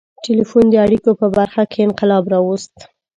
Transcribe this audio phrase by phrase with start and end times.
[0.23, 2.75] •ټیلیفون د اړیکو په برخه کې انقلاب راوست.